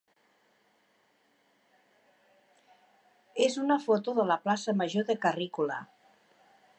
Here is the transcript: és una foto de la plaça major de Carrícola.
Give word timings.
és 3.49 3.59
una 3.65 3.79
foto 3.85 4.15
de 4.21 4.27
la 4.31 4.39
plaça 4.47 4.75
major 4.81 5.09
de 5.11 5.17
Carrícola. 5.27 5.81